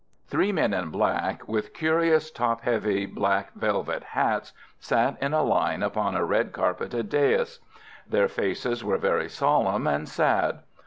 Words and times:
Three 0.25 0.51
men 0.51 0.73
in 0.73 0.89
black, 0.89 1.47
with 1.47 1.75
curious 1.75 2.31
top 2.31 2.61
heavy 2.61 3.05
black 3.05 3.53
velvet 3.53 4.01
hats, 4.03 4.51
sat 4.79 5.15
in 5.21 5.31
a 5.31 5.43
line 5.43 5.83
upon 5.83 6.15
a 6.15 6.25
red 6.25 6.53
carpeted 6.53 7.07
dais. 7.07 7.59
Their 8.09 8.27
faces 8.27 8.83
were 8.83 8.97
very 8.97 9.29
solemn 9.29 9.85
and 9.85 10.09
sad. 10.09 10.61